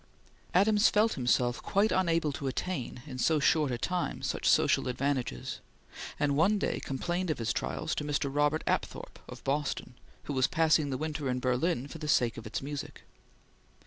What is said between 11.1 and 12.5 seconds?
in Berlin for the sake of